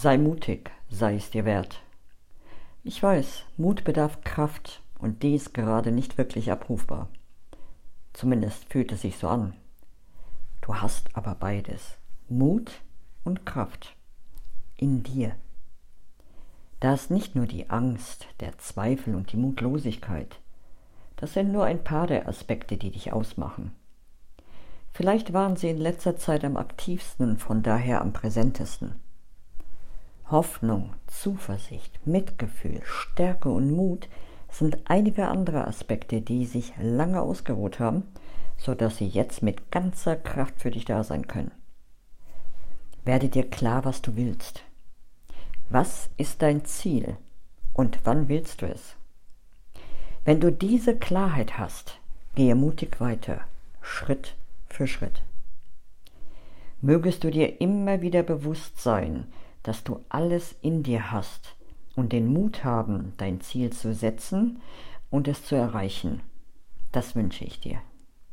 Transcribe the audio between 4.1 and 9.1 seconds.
Kraft und die ist gerade nicht wirklich abrufbar. Zumindest fühlt es